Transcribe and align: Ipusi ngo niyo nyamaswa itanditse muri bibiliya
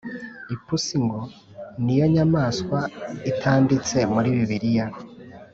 Ipusi 0.53 0.95
ngo 1.05 1.19
niyo 1.83 2.05
nyamaswa 2.13 2.79
itanditse 3.31 3.97
muri 4.13 4.29
bibiliya 4.37 4.87